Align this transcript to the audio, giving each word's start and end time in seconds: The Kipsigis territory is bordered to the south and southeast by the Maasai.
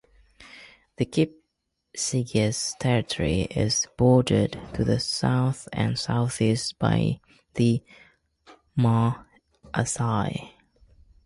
The 0.97 1.05
Kipsigis 1.05 2.73
territory 2.79 3.41
is 3.41 3.85
bordered 3.97 4.59
to 4.73 4.83
the 4.83 4.99
south 4.99 5.69
and 5.71 5.95
southeast 5.99 6.79
by 6.79 7.19
the 7.53 7.83
Maasai. 8.75 10.53